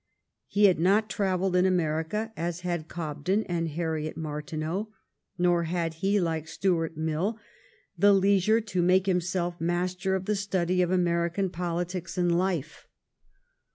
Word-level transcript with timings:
He 0.47 0.65
had 0.65 0.79
not 0.79 1.11
trav 1.11 1.41
elled 1.41 1.55
in 1.55 1.67
America 1.67 2.31
as 2.35 2.61
had 2.61 2.87
Cobden 2.87 3.43
and 3.43 3.67
Harriet 3.67 4.17
Mar 4.17 4.41
tineau, 4.41 4.87
nor 5.37 5.65
had 5.65 5.93
he, 6.01 6.19
like 6.19 6.47
Stuart 6.47 6.97
Mill, 6.97 7.37
the 7.99 8.11
leisure 8.11 8.61
to 8.61 8.81
make 8.81 9.05
himself 9.05 9.61
master 9.61 10.15
of 10.15 10.25
the 10.25 10.35
study 10.35 10.81
of 10.81 10.89
American 10.89 11.51
politics 11.51 12.17
and 12.17 12.35
life. 12.35 12.87